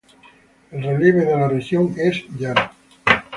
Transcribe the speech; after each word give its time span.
El 0.71 0.81
relieve 0.83 1.25
de 1.25 1.37
la 1.37 1.47
región 1.47 1.93
es 1.95 2.23
llano. 2.29 2.71